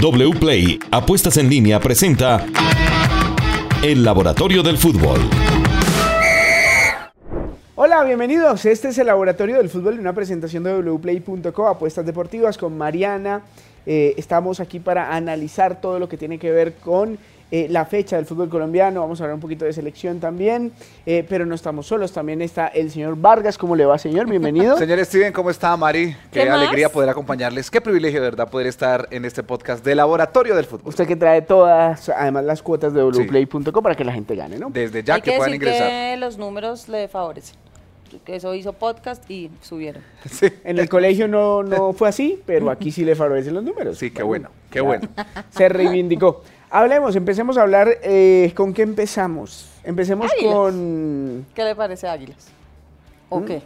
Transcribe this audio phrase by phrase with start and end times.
[0.00, 2.46] WPLAY Apuestas en línea presenta
[3.82, 5.18] El Laboratorio del Fútbol.
[7.74, 8.64] Hola, bienvenidos.
[8.64, 13.42] Este es el Laboratorio del Fútbol, una presentación de wplay.co, apuestas deportivas con Mariana.
[13.86, 17.18] Eh, estamos aquí para analizar todo lo que tiene que ver con
[17.50, 20.70] eh, la fecha del fútbol colombiano, vamos a hablar un poquito de selección también,
[21.06, 24.28] eh, pero no estamos solos, también está el señor Vargas, ¿cómo le va señor?
[24.28, 24.76] Bienvenido.
[24.78, 26.14] señor Steven, ¿cómo está Mari?
[26.30, 30.54] Qué, alegría poder acompañarles, qué privilegio de verdad poder estar en este podcast de Laboratorio
[30.54, 30.88] del Fútbol.
[30.88, 34.68] Usted que trae todas, además las cuotas de wplay.co para que la gente gane, ¿no?
[34.68, 35.88] Desde ya que, puedan ingresar.
[35.88, 37.56] Que los números le favorecen
[38.24, 40.02] que eso hizo podcast y subieron.
[40.30, 40.48] Sí.
[40.64, 43.98] En el colegio no, no fue así, pero aquí sí le favorecen los números.
[43.98, 45.08] Sí, qué bueno, qué bueno.
[45.50, 46.42] Se reivindicó.
[46.70, 47.98] Hablemos, empecemos a hablar.
[48.02, 49.68] Eh, ¿Con qué empezamos?
[49.84, 51.46] Empecemos con.
[51.54, 52.48] ¿Qué le parece a Águilas?
[53.28, 53.44] ¿O ¿Mm?
[53.44, 53.62] qué?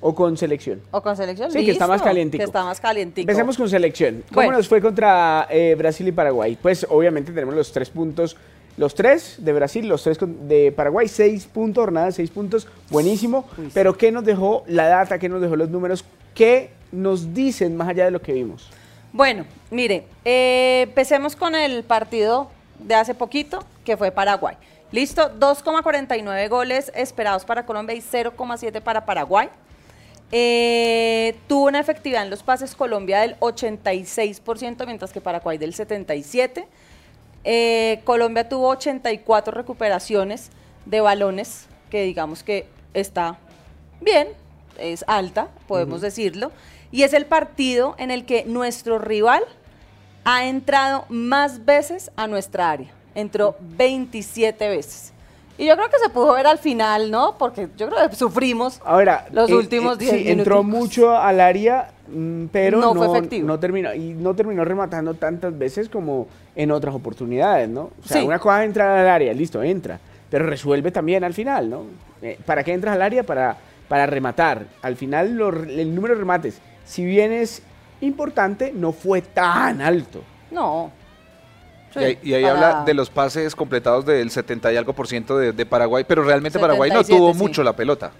[0.00, 0.80] O con selección.
[0.90, 1.50] O con selección.
[1.50, 2.40] Sí, que está más calientico.
[2.40, 3.22] Que está más calientico.
[3.22, 4.24] Empecemos con selección.
[4.34, 6.58] ¿Cómo nos fue contra eh, Brasil y Paraguay?
[6.60, 8.36] Pues obviamente tenemos los tres puntos.
[8.76, 13.44] Los tres de Brasil, los tres de Paraguay, seis puntos, jornada seis puntos, buenísimo.
[13.74, 15.18] Pero ¿qué nos dejó la data?
[15.18, 16.04] ¿Qué nos dejó los números?
[16.34, 18.70] ¿Qué nos dicen más allá de lo que vimos?
[19.12, 24.56] Bueno, mire, eh, empecemos con el partido de hace poquito, que fue Paraguay.
[24.90, 29.50] Listo, 2,49 goles esperados para Colombia y 0,7 para Paraguay.
[30.30, 36.64] Eh, tuvo una efectividad en los pases Colombia del 86%, mientras que Paraguay del 77%.
[37.44, 40.48] Eh, Colombia tuvo 84 recuperaciones
[40.86, 43.36] de balones, que digamos que está
[44.00, 44.28] bien,
[44.78, 46.50] es alta, podemos decirlo
[46.92, 49.42] y es el partido en el que nuestro rival
[50.24, 52.92] ha entrado más veces a nuestra área.
[53.14, 55.12] Entró 27 veces.
[55.58, 57.36] Y yo creo que se pudo ver al final, ¿no?
[57.38, 61.40] Porque yo creo que sufrimos Ahora, los eh, últimos 10 eh, sí, entró mucho al
[61.40, 63.46] área, mm, pero no, fue efectivo.
[63.46, 67.90] no terminó y no terminó rematando tantas veces como en otras oportunidades, ¿no?
[68.02, 71.68] O sea, una cosa es entrar al área, listo, entra, pero resuelve también al final,
[71.68, 71.84] ¿no?
[72.22, 73.22] Eh, ¿Para qué entras al área?
[73.22, 73.56] Para,
[73.88, 74.66] para rematar.
[74.80, 75.38] Al final
[75.68, 77.62] el número de remates si bien es
[78.00, 80.22] importante, no fue tan alto.
[80.50, 80.90] No.
[82.22, 86.04] y ahí, habla de los pases completados del 70 y algo por ciento de, Paraguay,
[86.06, 88.12] pero realmente Paraguay no tuvo mucho la pelota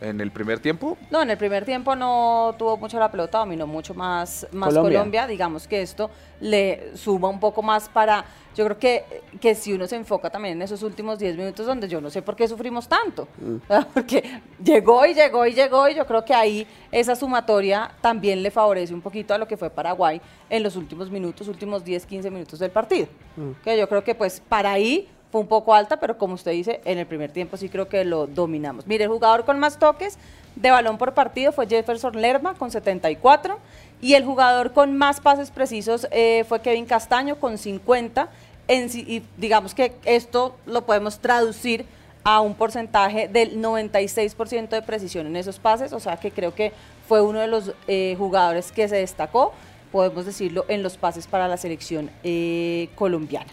[0.00, 0.96] en el primer tiempo?
[1.10, 5.26] No, en el primer tiempo no tuvo mucho la pelota, dominó mucho más, más Colombia.
[5.26, 6.10] Digamos que esto
[6.40, 8.24] le suma un poco más para.
[8.54, 9.04] Yo creo que,
[9.40, 12.22] que si uno se enfoca también en esos últimos 10 minutos, donde yo no sé
[12.22, 13.26] por qué sufrimos tanto.
[13.38, 13.56] Mm.
[13.94, 18.50] Porque llegó y llegó y llegó, y yo creo que ahí esa sumatoria también le
[18.50, 22.30] favorece un poquito a lo que fue Paraguay en los últimos minutos, últimos 10, 15
[22.30, 23.08] minutos del partido.
[23.36, 23.62] Mm.
[23.64, 26.80] Que yo creo que, pues, para ahí fue un poco alta, pero como usted dice,
[26.84, 28.86] en el primer tiempo sí creo que lo dominamos.
[28.86, 30.16] Mire, el jugador con más toques
[30.54, 33.58] de balón por partido fue Jefferson Lerma con 74
[34.00, 38.28] y el jugador con más pases precisos eh, fue Kevin Castaño con 50.
[38.68, 41.84] En, y digamos que esto lo podemos traducir
[42.22, 46.72] a un porcentaje del 96% de precisión en esos pases, o sea que creo que
[47.08, 49.52] fue uno de los eh, jugadores que se destacó,
[49.90, 53.50] podemos decirlo, en los pases para la selección eh, colombiana.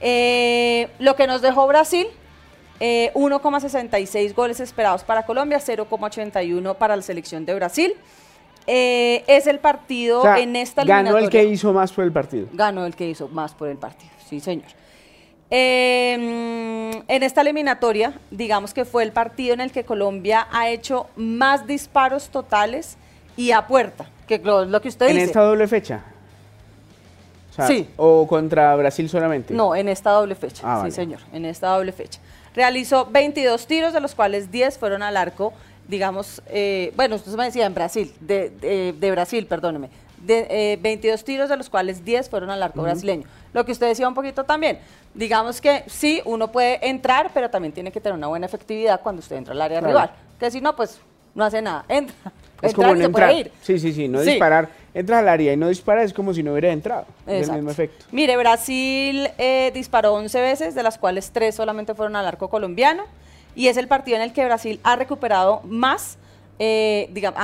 [0.00, 2.06] Eh, lo que nos dejó Brasil,
[2.80, 7.94] 1,66 eh, goles esperados para Colombia, 0,81 para la selección de Brasil.
[8.66, 12.48] Eh, es el partido en esta Ganó el que hizo más por el partido.
[12.52, 14.66] Ganó el que hizo más por el partido, sí señor.
[15.48, 21.06] Em, en esta eliminatoria, digamos que fue el partido en el que Colombia ha hecho
[21.14, 22.96] más disparos totales
[23.36, 25.20] y a puerta, que lo, que usted dice.
[25.20, 26.02] ¿En esta doble fecha?
[27.66, 27.88] Sí.
[27.96, 29.54] ¿O contra Brasil solamente?
[29.54, 30.62] No, en esta doble fecha.
[30.64, 32.20] Ah, sí, señor, en esta doble fecha.
[32.54, 35.52] Realizó 22 tiros, de los cuales 10 fueron al arco,
[35.88, 38.50] digamos, eh, bueno, usted me decía en Brasil, de,
[38.98, 43.26] de, Brasil, perdóneme, de, 22 eh, tiros, de los cuales 10 fueron al arco brasileño.
[43.52, 44.78] Lo que usted decía un poquito también,
[45.14, 49.20] digamos que sí, uno puede entrar, pero también tiene que tener una buena efectividad cuando
[49.20, 50.98] used entra al área rival, que si no, pues
[51.34, 52.14] no hace nada, entra.
[52.62, 53.50] Es como no entrar.
[53.62, 54.68] Sí, sí, sí, no disparar.
[54.94, 57.04] Entras al área y no disparas es como si no hubiera entrado.
[57.26, 58.06] Es el mismo efecto.
[58.12, 63.04] Mire, Brasil eh, disparó 11 veces, de las cuales 3 solamente fueron al arco colombiano.
[63.54, 66.18] Y es el partido en el que Brasil ha recuperado más,
[66.58, 67.40] eh, digamos,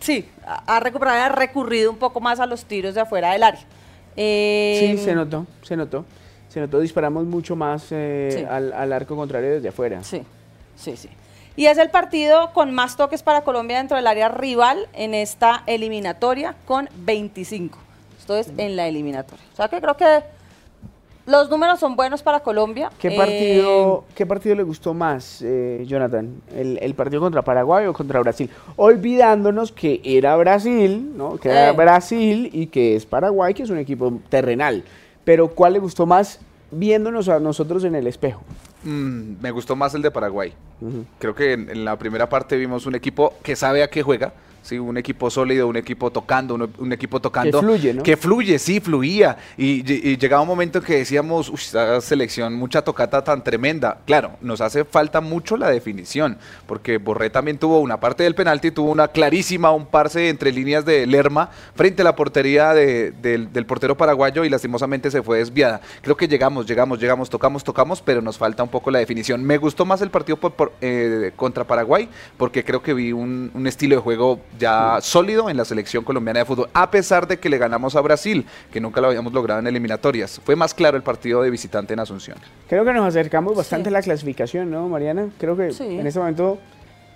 [0.00, 3.60] sí, ha recuperado, ha recurrido un poco más a los tiros de afuera del área.
[4.16, 6.04] sí, se notó, se notó.
[6.48, 10.02] Se notó, disparamos mucho más eh, al, al arco contrario desde afuera.
[10.02, 10.22] Sí,
[10.76, 11.10] sí, sí
[11.58, 15.64] y es el partido con más toques para Colombia dentro del área rival en esta
[15.66, 17.76] eliminatoria con 25.
[18.16, 19.44] Esto es en la eliminatoria.
[19.54, 20.22] O sea que creo que
[21.26, 22.92] Los números son buenos para Colombia.
[23.00, 26.40] ¿Qué partido, eh, ¿qué partido le gustó más, eh, Jonathan?
[26.54, 28.48] ¿El, partido contra Paraguay o contra Brasil?
[28.76, 31.38] Olvidándonos que era Brasil, ¿no?
[31.38, 31.72] Que era eh.
[31.72, 34.84] Brasil y que es Paraguay, que es un equipo terrenal.
[35.24, 36.38] Pero ¿cuál le gustó más
[36.70, 38.42] viéndonos a nosotros en el espejo?
[38.84, 40.52] Mm, me gustó más el de Paraguay.
[41.18, 44.32] Creo que en, la primera parte vimos un equipo que sabe a qué juega,
[44.68, 44.78] ¿sí?
[44.78, 47.60] un equipo sólido, un equipo tocando, un, equipo tocando.
[47.60, 48.02] Que fluye, ¿no?
[48.02, 49.36] Que fluye, sí, fluía.
[49.56, 49.82] Y,
[50.18, 53.98] llegaba un momento en que decíamos, uy, esta selección, mucha tocata tan tremenda.
[54.04, 58.70] Claro, nos hace falta mucho la definición, porque Borré también tuvo una parte del penalti,
[58.70, 63.96] tuvo una clarísima, un parse entre líneas de Lerma frente a la portería del, portero
[63.96, 65.80] paraguayo y lastimosamente se fue desviada.
[66.02, 69.42] Creo que llegamos, llegamos, llegamos, tocamos, tocamos, pero nos falta un poco la definición.
[69.44, 70.38] Me gustó más el partido
[70.80, 75.56] eh, contra Paraguay, porque creo que vi un, un estilo de juego ya sólido en
[75.56, 79.00] la selección colombiana de fútbol, a pesar de que le ganamos a Brasil, que nunca
[79.00, 80.40] lo habíamos logrado en eliminatorias.
[80.44, 82.38] Fue más claro el partido de visitante en Asunción.
[82.68, 85.28] Creo que nos acercamos bastante a la clasificación, ¿no, Mariana?
[85.38, 86.58] Creo que en este momento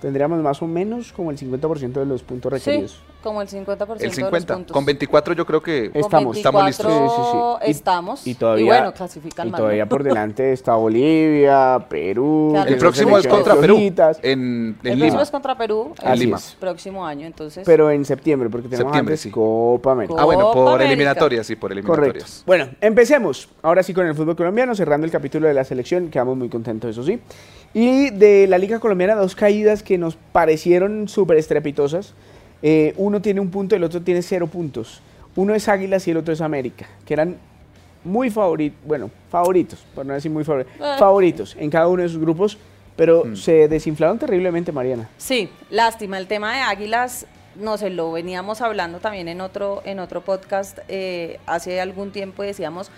[0.01, 3.03] tendríamos más o menos como el 50% de los puntos requeridos.
[3.23, 3.97] Como el 50%.
[4.01, 4.65] El 50.
[4.73, 7.61] Con 24 yo creo que estamos, estamos listos.
[7.63, 8.27] Sí, Estamos.
[8.27, 12.55] Y, todavía, bueno, clasifican y todavía por delante está Bolivia, Perú.
[12.67, 13.79] El próximo es contra Perú.
[14.23, 16.39] En, el próximo es contra Perú el Lima.
[16.59, 17.65] próximo año, entonces.
[17.65, 20.15] Pero en septiembre, porque tenemos septiembre, antes Copa América.
[20.19, 22.13] Ah, bueno, por eliminatorias, sí, por eliminatorias.
[22.13, 22.43] Correcto.
[22.47, 23.49] Bueno, empecemos.
[23.63, 26.09] Ahora sí con el fútbol colombiano, cerrando el capítulo de la selección.
[26.09, 27.21] Quedamos muy contentos, eso sí.
[27.75, 32.15] Y de la Liga Colombiana, dos caídas que nos parecieron súper estrepitosas.
[32.63, 35.03] Eh, uno tiene un punto, y el otro tiene cero puntos.
[35.35, 37.37] Uno es Águilas y el otro es América, que eran
[38.05, 40.99] muy favoritos, bueno, favoritos, por no decir muy favoritos, eh.
[40.99, 42.59] favoritos en cada uno de sus grupos,
[42.97, 43.37] pero mm.
[43.37, 45.09] se desinflaron terriblemente, Mariana.
[45.17, 46.19] Sí, lástima.
[46.19, 47.27] El tema de Águilas,
[47.57, 52.43] no sé, lo veníamos hablando también en otro, en otro podcast eh, hace algún tiempo
[52.43, 52.91] decíamos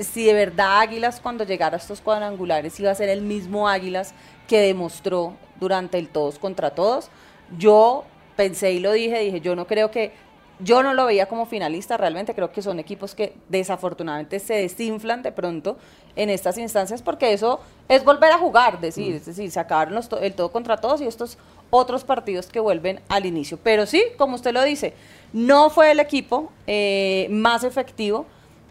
[0.00, 4.14] si de verdad Águilas cuando llegara a estos cuadrangulares iba a ser el mismo Águilas
[4.46, 7.10] que demostró durante el todos contra todos.
[7.58, 8.04] Yo
[8.36, 10.12] pensé y lo dije, dije, yo no creo que,
[10.60, 15.22] yo no lo veía como finalista, realmente creo que son equipos que desafortunadamente se desinflan
[15.22, 15.76] de pronto
[16.14, 20.34] en estas instancias porque eso es volver a jugar, decir, es decir, se acabaron el
[20.34, 21.38] todo contra todos y estos
[21.70, 23.58] otros partidos que vuelven al inicio.
[23.62, 24.94] Pero sí, como usted lo dice,
[25.32, 28.26] no fue el equipo eh, más efectivo.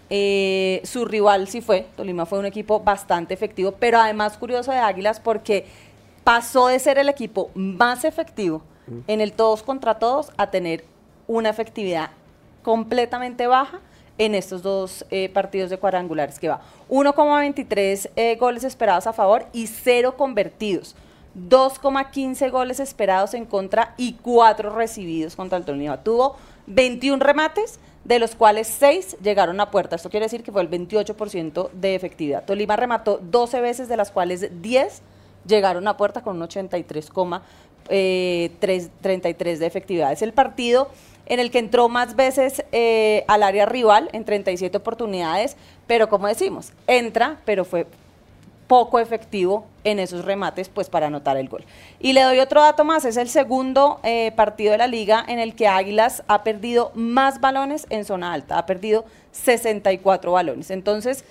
[0.10, 4.78] Eh, su rival sí fue, Tolima fue un equipo bastante efectivo, pero además curioso de
[4.78, 5.66] Águilas porque
[6.24, 8.62] pasó de ser el equipo más efectivo
[9.08, 10.86] en el todos contra todos a tener
[11.28, 12.12] una efectividad
[12.64, 13.80] completamente baja
[14.18, 19.46] en estos dos eh, partidos de cuadrangulares que va 1,23 eh, goles esperados a favor
[19.54, 20.96] y 0 convertidos.
[21.36, 26.04] 2,15 goles esperados en contra y 4 recibidos contra el Tolima.
[26.04, 26.36] Tuvo
[26.68, 29.96] 21 remates, de los cuales 6 llegaron a puerta.
[29.96, 32.44] Esto quiere decir que fue el 28% de efectividad.
[32.44, 35.02] Tolima remató 12 veces, de las cuales 10
[35.46, 40.12] llegaron a puerta con un 83,33 eh, de efectividad.
[40.12, 40.90] Es el partido
[41.26, 45.56] en el que entró más veces eh, al área rival en 37 oportunidades,
[45.88, 47.88] pero como decimos, entra, pero fue
[48.72, 51.66] poco efectivo en esos remates pues para anotar el gol.
[52.00, 55.40] Y le doy otro dato más, es el segundo eh, partido de la liga en
[55.40, 59.04] el que Águilas ha perdido más balones en zona alta, ha perdido
[59.34, 60.72] 64 balones.
[60.72, 61.26] Entonces,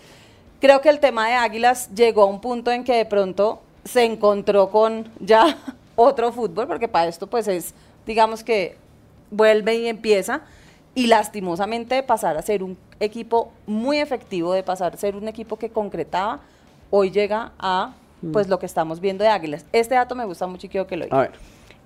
[0.60, 4.04] creo que el tema de Águilas llegó a un punto en que de pronto se
[4.04, 5.58] encontró con ya
[5.96, 7.74] otro fútbol, porque para esto pues es,
[8.06, 8.76] digamos que
[9.30, 10.42] vuelve y empieza,
[10.94, 15.28] y lastimosamente de pasar a ser un equipo muy efectivo, de pasar a ser un
[15.28, 16.40] equipo que concretaba,
[16.90, 17.94] hoy llega a
[18.32, 19.64] pues lo que estamos viendo de Águilas.
[19.72, 21.30] Este dato me gusta mucho y quiero que lo diga.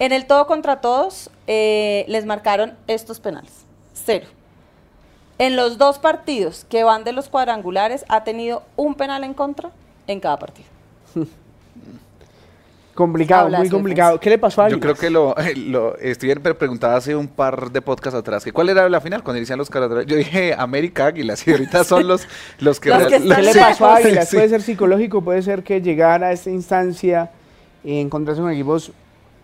[0.01, 4.27] En el todo contra todos eh, les marcaron estos penales, cero.
[5.39, 9.71] En los dos partidos que van de los cuadrangulares ha tenido un penal en contra
[10.07, 10.69] en cada partido.
[12.95, 14.21] Complicado, muy complicado.
[14.21, 17.83] ¿Qué le pasó a Yo creo que lo, lo estuve preguntado hace un par de
[17.83, 20.07] podcasts atrás, que cuál era la final cuando inician los caras.
[20.07, 22.27] Yo dije América Águilas y ahorita son los,
[22.61, 22.91] los que...
[23.09, 24.31] ¿Qué le pasó a Águilas?
[24.33, 27.31] Puede ser psicológico, puede ser que llegara a esta instancia
[27.83, 28.93] y encontrarse con equipos...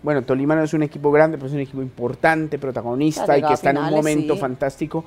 [0.03, 3.53] Bueno, Tolima no es un equipo grande, pero es un equipo importante, protagonista y que
[3.53, 5.05] está en un momento fantástico.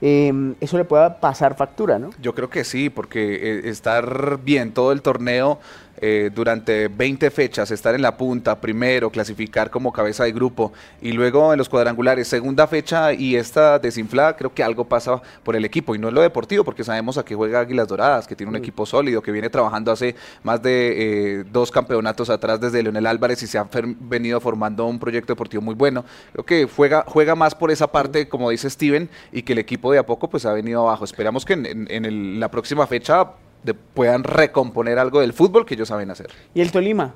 [0.00, 2.10] Em, eso le pueda pasar factura, ¿no?
[2.20, 5.58] Yo creo que sí, porque eh, estar bien todo el torneo
[5.98, 11.12] eh, durante 20 fechas, estar en la punta, primero, clasificar como cabeza de grupo y
[11.12, 15.64] luego en los cuadrangulares, segunda fecha y esta desinflada, creo que algo pasa por el
[15.64, 18.50] equipo y no es lo deportivo, porque sabemos a qué juega Águilas Doradas, que tiene
[18.50, 18.62] un mm.
[18.62, 23.42] equipo sólido, que viene trabajando hace más de eh, dos campeonatos atrás desde Leonel Álvarez
[23.42, 26.04] y se ha venido formando un proyecto deportivo muy bueno.
[26.32, 29.92] Creo que juega, juega más por esa parte, como dice Steven, y que el equipo
[29.92, 31.04] de a poco pues ha venido abajo.
[31.04, 33.30] Esperamos que en, la próxima fecha
[33.66, 36.28] de, puedan recomponer algo del fútbol que ellos saben hacer.
[36.54, 37.14] ¿Y el Tolima?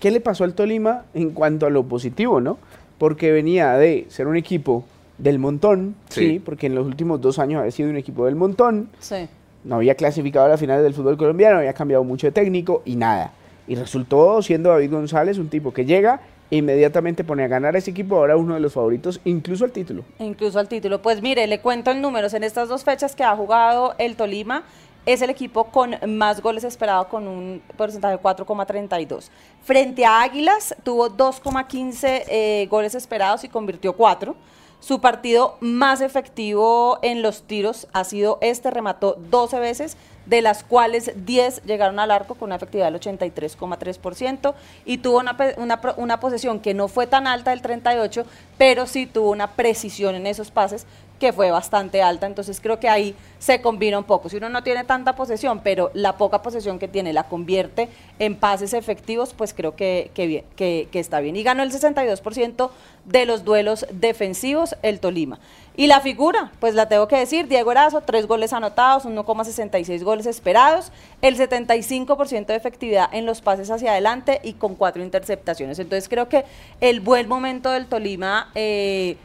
[0.00, 2.58] ¿Qué le pasó al Tolima en cuanto a lo positivo, no?
[2.98, 4.84] Porque venía de ser un equipo
[5.18, 8.88] del montón, sí, porque en los últimos dos años había sido un equipo del montón.
[8.98, 9.28] Sí.
[9.62, 12.96] No había clasificado a la final del fútbol colombiano, había cambiado mucho de técnico y
[12.96, 13.32] nada.
[13.68, 16.20] Y resultó siendo David González un tipo que llega
[16.50, 19.72] e inmediatamente pone a ganar a ese equipo, ahora uno de los favoritos, incluso al
[19.72, 20.04] título.
[20.18, 21.00] Incluso al título.
[21.00, 24.64] Pues mire, le cuento en números, en estas dos fechas que ha jugado el Tolima,
[25.04, 29.30] es el equipo con más goles esperados con un porcentaje de 4,32.
[29.62, 34.36] Frente a Águilas tuvo 2,15 eh, goles esperados y convirtió 4.
[34.80, 40.64] Su partido más efectivo en los tiros ha sido este, remató 12 veces, de las
[40.64, 46.20] cuales 10 llegaron al arco con una efectividad del 83,3% y tuvo una, una, una,
[46.20, 48.24] posesión que no fue tan alta del 38,
[48.58, 50.86] pero sí tuvo una precisión en esos pases
[51.22, 54.28] que fue bastante alta, entonces creo que ahí se combina un poco.
[54.28, 57.88] Si uno no tiene tanta posesión, pero la poca posesión que tiene la convierte
[58.18, 61.36] en pases efectivos, pues creo que, que, que está bien.
[61.36, 62.70] Y ganó el 62%
[63.04, 65.38] de los duelos defensivos el Tolima.
[65.76, 70.26] Y la figura, pues la tengo que decir, Diego Erazo, tres goles anotados, 1,66 goles
[70.26, 75.78] esperados, el 75% de efectividad en los pases hacia adelante y con cuatro interceptaciones.
[75.78, 76.44] Entonces creo que
[76.80, 78.50] el buen momento del Tolima...
[78.54, 79.16] Eh,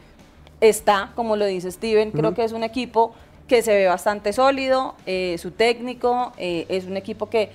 [0.60, 3.14] está, como lo dice Steven, creo que es un equipo
[3.46, 7.50] que se ve bastante sólido, eh, su técnico eh, es un equipo que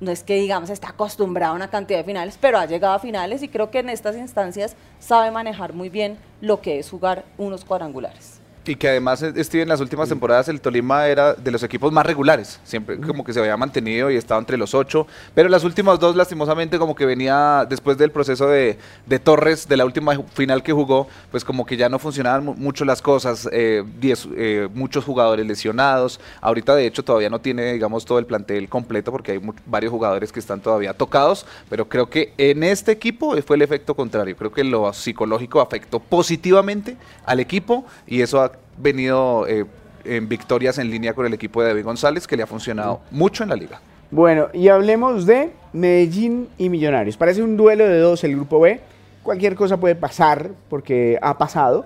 [0.00, 2.98] no es que digamos está acostumbrado a una cantidad de finales, pero ha llegado a
[2.98, 7.24] finales y creo que en estas instancias sabe manejar muy bien lo que es jugar
[7.38, 8.35] unos cuadrangulares.
[8.66, 12.04] Y que además, Steve, en las últimas temporadas el Tolima era de los equipos más
[12.04, 16.00] regulares, siempre como que se había mantenido y estaba entre los ocho, pero las últimas
[16.00, 20.64] dos lastimosamente como que venía después del proceso de, de Torres, de la última final
[20.64, 25.04] que jugó, pues como que ya no funcionaban mucho las cosas, eh, diez, eh, muchos
[25.04, 29.40] jugadores lesionados, ahorita de hecho todavía no tiene, digamos, todo el plantel completo porque hay
[29.66, 33.94] varios jugadores que están todavía tocados, pero creo que en este equipo fue el efecto
[33.94, 39.64] contrario, creo que lo psicológico afectó positivamente al equipo y eso ha venido eh,
[40.04, 43.42] en victorias en línea con el equipo de David González, que le ha funcionado mucho
[43.42, 43.80] en la liga.
[44.10, 47.16] Bueno, y hablemos de Medellín y Millonarios.
[47.16, 48.80] Parece un duelo de dos el grupo B.
[49.22, 51.84] Cualquier cosa puede pasar, porque ha pasado,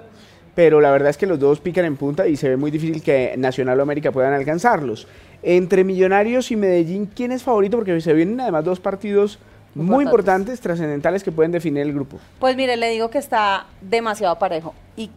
[0.54, 3.02] pero la verdad es que los dos pican en punta y se ve muy difícil
[3.02, 5.09] que Nacional o América puedan alcanzarlos.
[5.42, 7.78] Entre Millonarios y Medellín, ¿quién es favorito?
[7.78, 9.38] Porque se vienen además dos partidos
[9.75, 12.18] muy importantes, trascendentales que pueden definir el grupo.
[12.38, 14.75] Pues mire, le digo que está demasiado parejo.
[14.97, 15.11] Y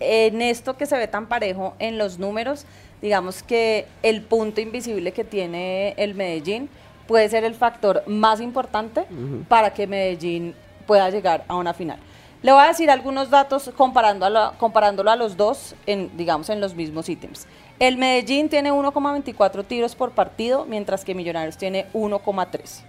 [0.00, 2.66] en esto que se ve tan parejo en los números,
[3.00, 6.68] digamos que el punto invisible que tiene el Medellín
[7.06, 9.04] puede ser el factor más importante
[9.48, 10.54] para que Medellín
[10.86, 11.98] pueda llegar a una final.
[12.42, 14.26] Le voy a decir algunos datos comparando
[14.58, 17.46] comparándolo a los dos, en, digamos, en los mismos ítems.
[17.78, 22.82] El Medellín tiene 1,24 tiros por partido, mientras que Millonarios tiene 1,3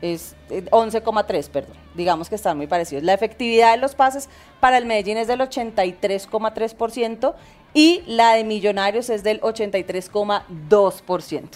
[0.00, 1.76] es 11,3, eh, perdón.
[1.94, 3.04] Digamos que están muy parecidos.
[3.04, 4.28] La efectividad de los pases
[4.60, 7.34] para el Medellín es del 83,3%
[7.74, 11.48] y la de Millonarios es del 83,2%.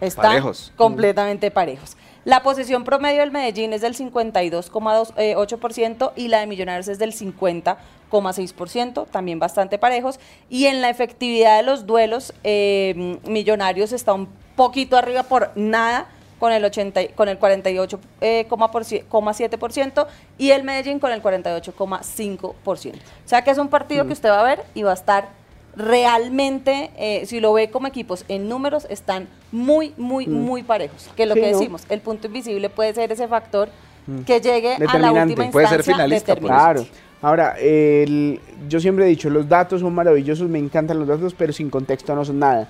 [0.00, 0.72] Están parejos.
[0.76, 1.96] completamente parejos.
[2.24, 9.06] La posesión promedio del Medellín es del 52,8% y la de Millonarios es del 50,6%,
[9.06, 10.20] también bastante parejos.
[10.48, 16.08] Y en la efectividad de los duelos, eh, Millonarios está un poquito arriba por nada
[16.40, 20.06] con el, 80, con el 48,7% eh,
[20.38, 22.54] y el Medellín con el 48,5%.
[22.54, 22.76] O
[23.26, 24.12] sea que es un partido que mm.
[24.12, 25.28] usted va a ver y va a estar
[25.76, 30.32] realmente, eh, si lo ve como equipos en números, están muy, muy, mm.
[30.32, 31.10] muy parejos.
[31.14, 33.68] Que lo que decimos, el punto invisible puede ser ese factor
[34.06, 34.22] mm.
[34.22, 35.52] que llegue a la última instancia.
[35.52, 36.34] Puede ser finalista.
[36.36, 36.86] Claro.
[37.22, 37.54] Ahora,
[38.66, 42.16] yo siempre he dicho, los datos son maravillosos, me encantan los datos, pero sin contexto
[42.16, 42.66] no son nada.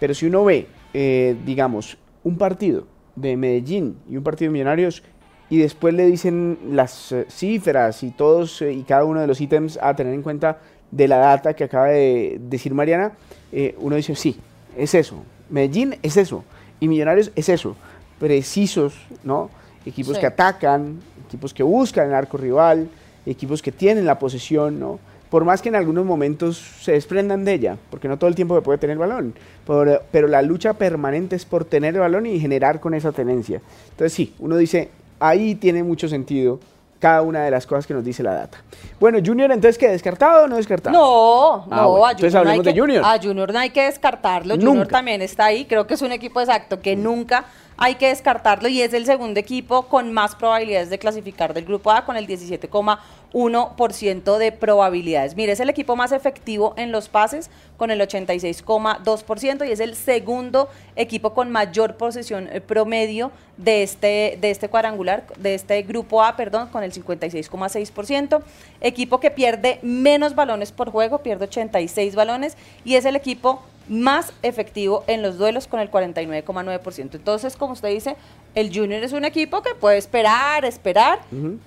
[0.00, 5.02] Pero si uno ve, eh, digamos, un partido de Medellín y un partido de Millonarios
[5.48, 9.40] y después le dicen las eh, cifras y todos eh, y cada uno de los
[9.40, 10.58] ítems a tener en cuenta
[10.90, 13.12] de la data que acaba de decir Mariana,
[13.52, 14.38] eh, uno dice, sí,
[14.76, 15.22] es eso.
[15.50, 16.44] Medellín es eso.
[16.80, 17.76] Y Millonarios es eso.
[18.18, 18.94] Precisos,
[19.24, 19.50] ¿no?
[19.84, 22.88] Equipos que atacan, equipos que buscan el arco rival,
[23.24, 24.98] equipos que tienen la posesión, ¿no?
[25.30, 28.54] Por más que en algunos momentos se desprendan de ella, porque no todo el tiempo
[28.54, 29.34] se puede tener el balón,
[29.66, 33.60] pero, la lucha permanente es por tener el balón y generar con esa tenencia.
[33.90, 34.90] Entonces sí, uno dice,
[35.20, 36.60] ahí tiene mucho sentido
[36.98, 38.58] cada una de las cosas que nos dice la data.
[38.98, 39.88] Bueno, Junior, entonces, ¿qué?
[39.88, 40.96] ¿Descartado o no descartado?
[40.96, 43.04] No, ah, no, a Junior, no hay que, Junior.
[43.04, 44.54] A Junior no hay que descartarlo.
[44.54, 45.66] Junior también está ahí.
[45.66, 47.44] Creo que es un equipo exacto que nunca
[47.78, 51.90] hay que descartarlo y es el segundo equipo con más probabilidades de clasificar del grupo
[51.90, 55.36] A con el 17,1% de probabilidades.
[55.36, 59.94] Mire, es el equipo más efectivo en los pases con el 86,2% y es el
[59.94, 66.22] segundo equipo con mayor posesión eh, promedio de este, de este cuadrangular, de este grupo
[66.22, 68.42] A, perdón, con el 56,6%.
[68.80, 74.32] Equipo que pierde menos balones por juego, pierde 86 balones y es el equipo más
[74.42, 77.14] efectivo en los duelos con el 49,9%.
[77.14, 78.16] Entonces, como usted dice,
[78.54, 81.20] el Junior es un equipo que puede esperar, esperar,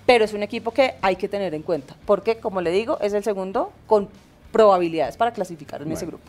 [0.05, 3.13] pero es un equipo que hay que tener en cuenta, porque, como le digo, es
[3.13, 4.09] el segundo con
[4.51, 6.23] probabilidades para clasificar en ese grupo.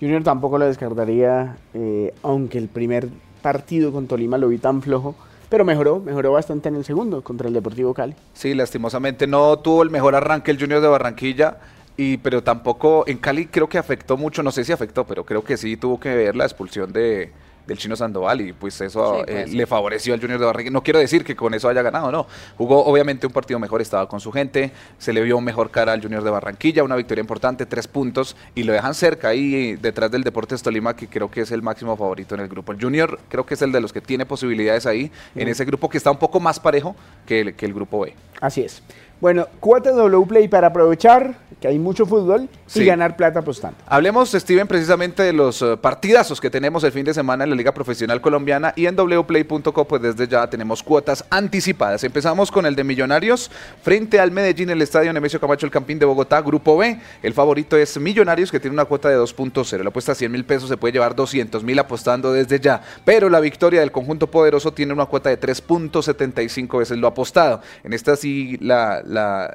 [0.00, 3.08] Junior tampoco lo descartaría, eh, aunque el primer
[3.40, 5.14] partido con Tolima lo vi tan flojo,
[5.48, 8.14] pero mejoró, mejoró bastante en el segundo contra el Deportivo Cali.
[8.32, 11.58] Sí, lastimosamente no tuvo el mejor arranque el Junior de Barranquilla
[11.96, 15.44] y, pero tampoco en Cali creo que afectó mucho, no sé si afectó, pero creo
[15.44, 17.32] que sí tuvo que ver la expulsión de,
[17.66, 20.72] del chino Sandoval y pues eso eh, le favoreció al Junior de Barranquilla.
[20.72, 22.26] No quiero decir que con eso haya ganado, no.
[22.56, 26.02] Jugó obviamente un partido mejor, estaba con su gente, se le vio mejor cara al
[26.02, 30.24] Junior de Barranquilla, una victoria importante, tres puntos y lo dejan cerca ahí detrás del
[30.24, 32.72] Deportes Tolima que creo que es el máximo favorito en el grupo.
[32.72, 35.88] El Junior creo que es el de los que tiene posibilidades ahí en ese grupo
[35.88, 36.96] que está un poco más parejo
[37.26, 38.14] que el, que el grupo B.
[38.40, 38.82] Así es.
[39.22, 43.78] Bueno, cuota W Play para aprovechar que hay mucho fútbol y ganar plata apostando.
[43.86, 47.54] Hablemos, Steven, precisamente de los eh, partidazos que tenemos el fin de semana en la
[47.56, 52.02] Liga Profesional Colombiana y en wplay.co, pues desde ya tenemos cuotas anticipadas.
[52.02, 53.48] Empezamos con el de Millonarios
[53.80, 56.98] frente al Medellín, el estadio Nemesio Camacho, el Campín de Bogotá, Grupo B.
[57.22, 59.84] El favorito es Millonarios, que tiene una cuota de 2.0.
[59.84, 62.82] La apuesta a 100 mil pesos se puede llevar 200 mil apostando desde ya.
[63.04, 67.60] Pero la victoria del conjunto poderoso tiene una cuota de 3.75 veces lo apostado.
[67.84, 69.00] En esta sí la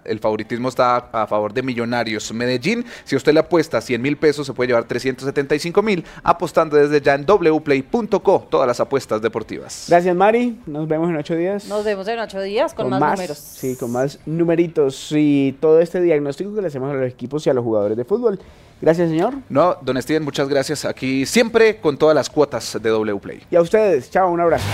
[0.05, 2.85] el favoritismo está a favor de Millonarios Medellín.
[3.03, 7.15] Si usted le apuesta 100 mil pesos, se puede llevar 375 mil apostando desde ya
[7.15, 9.85] en wplay.co todas las apuestas deportivas.
[9.87, 10.59] Gracias, Mari.
[10.65, 11.65] Nos vemos en ocho días.
[11.67, 13.37] Nos vemos en ocho días con, más, números.
[13.37, 17.49] Sí, con más numeritos y todo este diagnóstico que le hacemos a los equipos y
[17.49, 18.39] a los jugadores de fútbol.
[18.81, 19.33] Gracias, señor.
[19.49, 20.85] No, don Steven, muchas gracias.
[20.85, 23.41] Aquí siempre con todas las cuotas de W Play.
[23.49, 24.65] Y a ustedes, chao, un abrazo.